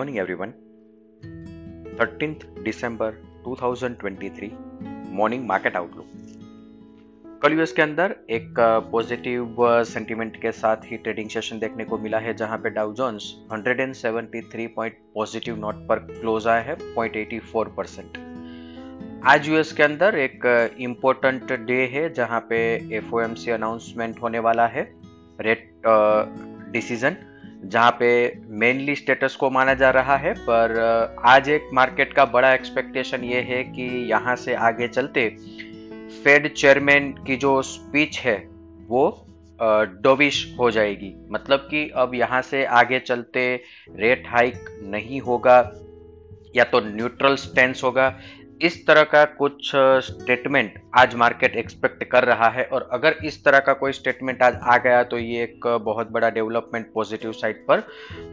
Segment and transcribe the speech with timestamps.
[0.00, 0.52] morning, everyone.
[1.98, 3.08] 13th December
[3.44, 4.48] 2023
[5.16, 6.06] morning market outlook
[7.42, 8.60] कल US के अंदर एक
[8.92, 9.56] पॉजिटिव
[9.90, 14.68] सेंटीमेंट के साथ ही ट्रेडिंग सेशन देखने को मिला है जहाँ पे Dow Jones 173
[14.76, 18.18] point positive note पर क्लोज आया है 0.84 परसेंट
[19.26, 20.46] आज यूएस के अंदर एक
[20.80, 22.60] इम्पोर्टेंट डे है जहाँ पे
[22.98, 24.90] एफओएमसी अनाउंसमेंट होने वाला है
[25.40, 25.70] रेट
[26.72, 27.16] डिसीज़न
[27.62, 28.10] जहाँ पे
[28.60, 33.40] मेनली स्टेटस को माना जा रहा है, पर आज एक मार्केट का बड़ा एक्सपेक्टेशन ये
[33.42, 35.28] है कि यहाँ से आगे चलते
[36.24, 38.36] फेड चेयरमैन की जो स्पीच है,
[38.88, 39.26] वो
[40.02, 43.42] डोविश हो जाएगी। मतलब कि अब यहाँ से आगे चलते
[43.96, 45.58] रेट हाइक नहीं होगा,
[46.56, 48.08] या तो न्यूट्रल स्टेंस होगा
[48.60, 49.70] इस तरह का कुछ
[50.04, 54.54] स्टेटमेंट आज मार्केट एक्सपेक्ट कर रहा है और अगर इस तरह का कोई स्टेटमेंट आज
[54.62, 57.82] आ गया तो ये एक बहुत बड़ा डेवलपमेंट पॉजिटिव साइड पर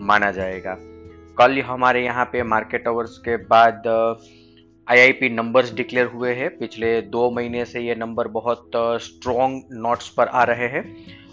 [0.00, 0.76] माना जाएगा।
[1.38, 3.88] कल हमारे यहाँ पे मार्केट आवर्स के बाद
[4.86, 10.28] आईआईपी नंबर्स डिक्लेयर हुए हैं। पिछले दो महीने से ये नंबर बहुत स्ट्रॉन्ग नोट्स पर
[10.28, 10.84] आ रहे हैं।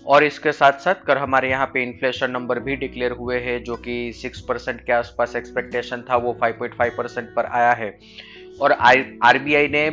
[0.05, 3.75] और इसके साथ साथ कर हमारे यहाँ पे इन्फ्लेशन नंबर भी डिक्लेयर हुए हैं, जो
[3.77, 7.89] कि सिक्स परसेंट के आसपास एक्सपेक्टेशन था, वो फाइव पॉइंट फाइव परसेंट पर आया है।
[8.61, 9.89] और आरबीआई ने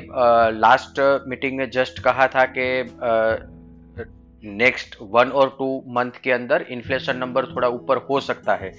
[0.58, 2.66] लास्ट मीटिंग में जस्ट कहा था कि
[4.44, 8.72] नेक्स्ट वन और टू मंथ के अंदर इन्फ्लेशन नंबर थोड़ा ऊपर हो सकता है।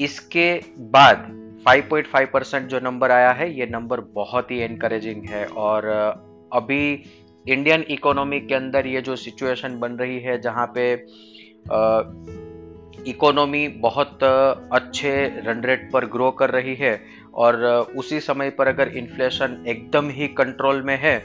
[0.00, 0.54] इसके
[0.92, 1.26] बाद
[1.68, 5.86] 5.5 परसेंट जो नंबर आया है, ये नंबर बहुत ही एनकरेजिंग है और
[6.52, 7.04] अभी
[7.46, 10.92] इंडियन इकोनॉमी के अंदर ये जो सिचुएशन बन रही है, जहाँ पे
[13.10, 15.12] इकोनॉमी बहुत अच्छे
[15.46, 16.94] रन रेट पर ग्रो कर रही है
[17.34, 17.64] और
[17.96, 21.18] उसी समय पर अगर इन्फ्लेशन एकदम ही कंट्रोल में है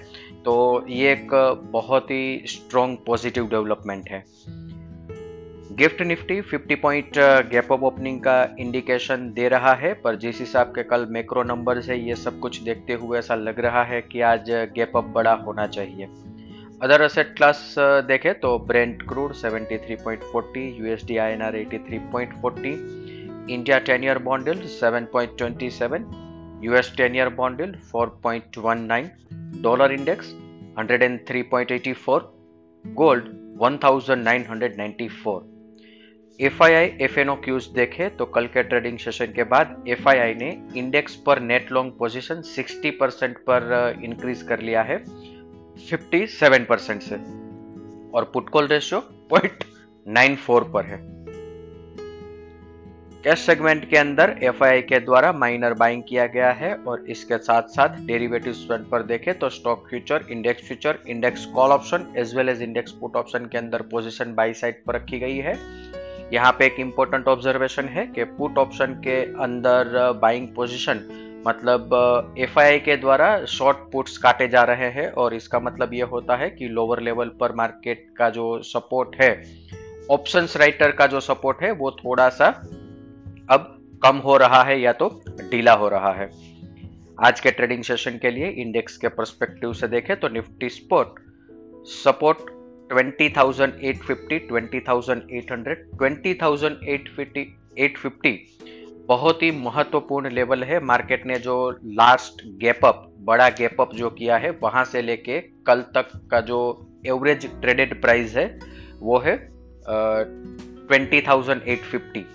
[0.46, 1.34] तो ये एक
[1.72, 4.24] बहुत ही स्ट्रॉन्ग पॉजिटिव डेवलपमेंट है।
[5.78, 7.18] GIFT Nifty 50 point
[7.52, 11.89] gap up opening का इंडिकेशन दे रहा है, पर जिस हिसाब के कल मैक्रो नंबर्स
[11.89, 15.33] है, ये सब कुछ देखते हुए ऐसा लग रहा है कि आज गैप अप बड़ा
[15.45, 16.08] होना चाहिए।
[16.82, 22.73] अदर असेट क्लास देखें तो Brent crude 73.40 USD INR 83.40
[23.49, 26.04] India 10 year bond yield 7.27,
[26.64, 30.33] US 10 year bond yield 4.19, dollar index
[30.77, 32.21] 103.84,
[32.86, 33.23] gold
[33.58, 35.42] 1994.
[36.39, 36.88] F I
[37.43, 41.39] cues देखे तो कल के ट्रेडिंग सेशन के बाद एफ़ आई आई ने इंडेक्स पर
[41.39, 43.65] नेट लॉन्ग पोजीशन 60 परसेंट पर
[44.04, 44.98] इंक्रीज कर लिया है
[45.89, 47.15] 57 परसेंट से
[48.14, 48.99] और put call ratio
[49.30, 49.64] point
[50.08, 51.19] nine four पर है
[53.24, 54.60] कैश सेगमेंट के अंदर एफ़
[54.90, 59.40] के द्वारा माइनर बाइंग किया गया है और इसके साथ साथ डेरिवेटिव फ्रंट पर देखें
[59.40, 63.58] तो stock future index future index call option as well as index put option के
[63.58, 65.58] अंदर पोजीशन बाई साइड पर रखी गई है।
[66.34, 71.06] यहाँ पे एक इंपॉर्टेंट ऑब्जर्वेशन है कि पुट ऑप्शन के अंदर बाइंग पोजिशन
[71.48, 76.36] मतलब एफ़ के द्वारा शॉर्ट पुट्स काटे जा रहे हैं और इसका मतलब ये होता
[76.36, 79.34] है कि लोअर लेवल पर मार्केट का जो सपोर्ट है
[80.12, 82.50] ऑप्शंस राइटर का जो सपोर्ट है वो थोड़ा सा
[83.49, 85.08] अब कम हो रहा है या तो
[85.52, 86.30] ढीला हो रहा है।
[87.17, 91.20] आज के ट्रेडिंग सेशन के लिए इंडेक्स के परस्पेक्टिव से देखें तो निफ्टी स्पोर्ट
[91.86, 92.38] सपोर्ट
[92.89, 97.45] 20,850, 20,800, 20,850,
[97.80, 98.38] 850
[99.08, 101.55] बहुत ही महत्वपूर्ण लेवल है। मार्केट ने जो
[102.02, 106.42] लास्ट गैप अप बड़ा गैप अप जो किया है वहाँ से लेके कल तक का
[106.42, 106.59] जो
[107.05, 108.48] एवरेज ट्रेडेड प्राइस है
[108.99, 109.38] वो है
[109.88, 112.26] ट्वेंटी थाउज़ेंड एट फिफ्टी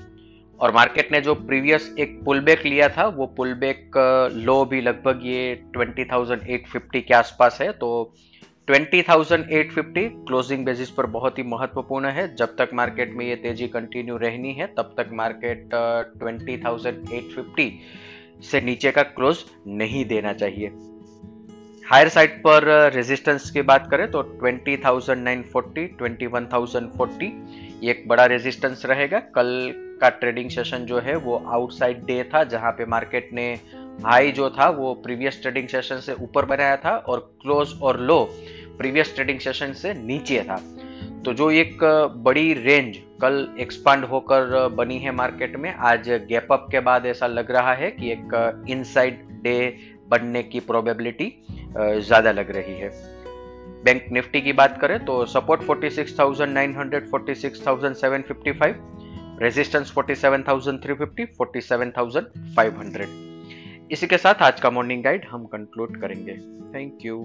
[0.60, 3.96] और मार्केट ने जो प्रीवियस एक पुल बैक लिया था वो पुल बैक
[4.36, 8.14] लो भी लगभग ये 20,850 के आसपास है। तो
[8.68, 14.16] 20,850 क्लोजिंग बेसिस पर बहुत ही महत्वपूर्ण है। जब तक मार्केट में ये तेज़ी कंटिन्यू
[14.16, 15.74] रहनी है तब तक मार्केट
[16.18, 17.70] 20,850
[18.42, 20.72] से नीचे का क्लोज नहीं देना चाहिए।
[21.86, 27.32] हायर साइड पर रेजिस्टेंस की बात करें तो 20,940, 21,040
[27.82, 29.50] ये एक बड़ा रेजिस्टेंस रहेगा। कल
[30.00, 33.46] का ट्रेडिंग सेशन जो है वो आउटसाइड डे था जहाँ पे मार्केट ने
[34.04, 38.18] हाई जो था वो प्रीवियस ट्रेडिंग सेशन से ऊपर बनाया था और क्लोज और लो
[38.78, 40.56] प्रीवियस ट्रेडिंग सेशन से नीचे था।
[41.24, 41.84] तो जो एक
[42.24, 47.26] बड़ी रेंज कल एक्सपांड होकर बनी है मार्केट में आज गैप अप के बाद ऐसा
[47.26, 49.56] लग रहा है कि एक इनसाइड डे
[50.08, 51.32] बनने की प्रोबेबिलिटी
[51.78, 52.90] ज़्यादा लग रही है।
[53.84, 58.74] बैंक निफ्टी की बात करें तो सपोर्ट 46,900, 46,755
[59.42, 63.06] रेजिस्टेंस 47,350, 47,500
[63.90, 66.32] इसी के साथ आज का मॉर्निंग गाइड हम कंक्लूड करेंगे.
[66.74, 67.16] Thank you